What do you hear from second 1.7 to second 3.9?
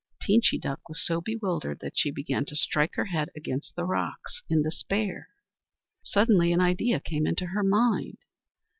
that she began to strike her head against the